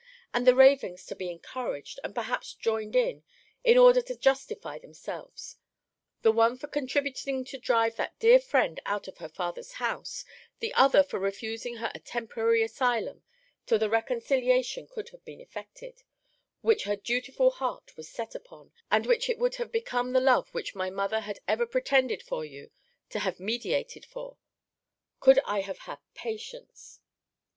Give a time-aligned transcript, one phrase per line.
[0.33, 3.21] and the ravings to be encouraged, and perhaps joined in,
[3.63, 5.57] in order to justify themselves;
[6.23, 10.25] the one for contributing to drive that dear friend out of her father's house;
[10.57, 13.21] the other for refusing her a temporary asylum,
[13.67, 16.01] till the reconciliation could have been effected,
[16.61, 20.49] which her dutiful heart was set upon; and which it would have become the love
[20.49, 22.71] which my mother had ever pretended for you,
[23.11, 24.37] to have mediated for
[25.19, 27.01] Could I have had patience!